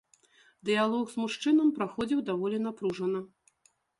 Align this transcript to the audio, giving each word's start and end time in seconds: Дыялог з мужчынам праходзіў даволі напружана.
Дыялог 0.69 1.05
з 1.11 1.15
мужчынам 1.25 1.69
праходзіў 1.77 2.19
даволі 2.31 2.57
напружана. 2.69 3.19